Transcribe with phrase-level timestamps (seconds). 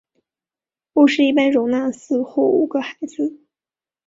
[0.93, 3.39] 卧室一般容纳四或五个孩子。